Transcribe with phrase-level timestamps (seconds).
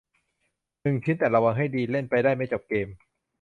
[0.81, 2.87] หนึ่ง ชิ้น แต่ระวังให้ดี เล่นไปได้ไม่จบเกม